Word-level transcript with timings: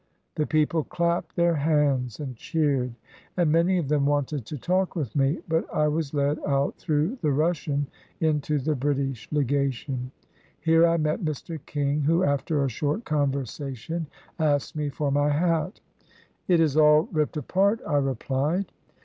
The 0.33 0.47
people 0.47 0.83
clapped 0.83 1.35
their 1.35 1.53
hands 1.57 2.19
and 2.19 2.35
cheered, 2.35 2.95
and 3.37 3.51
many 3.51 3.77
of 3.77 3.87
them 3.87 4.07
wanted 4.07 4.47
to 4.47 4.57
talk 4.57 4.95
with 4.95 5.15
me, 5.15 5.41
but 5.47 5.71
I 5.71 5.89
was 5.89 6.11
led 6.15 6.39
out 6.39 6.75
through 6.77 7.19
the 7.21 7.31
Russian 7.31 7.85
into 8.19 8.57
the 8.57 8.73
British 8.73 9.31
Legation. 9.31 10.11
Here 10.59 10.87
I 10.87 10.97
met 10.97 11.23
Mr. 11.23 11.59
King, 11.67 12.01
who 12.01 12.23
after 12.23 12.63
a 12.63 12.67
short 12.67 13.05
conversation 13.05 14.07
asked 14.39 14.75
me 14.75 14.89
for 14.89 15.11
my 15.11 15.29
hat. 15.29 15.81
"It 16.47 16.59
is 16.59 16.75
all 16.75 17.03
ripped 17.11 17.37
apart," 17.37 17.79
I 17.87 17.97
replied. 17.97 18.71